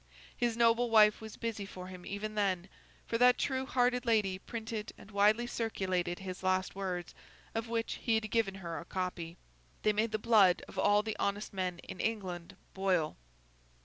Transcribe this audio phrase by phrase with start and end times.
[0.35, 2.69] His noble wife was busy for him even then;
[3.05, 7.13] for that true hearted lady printed and widely circulated his last words,
[7.53, 9.37] of which he had given her a copy.
[9.83, 13.15] They made the blood of all the honest men in England boil.